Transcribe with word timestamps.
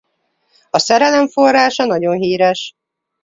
A 0.69 0.77
Szerelem 0.79 1.27
forrása 1.27 1.85
nagyon 1.85 2.15
híres. 2.17 2.75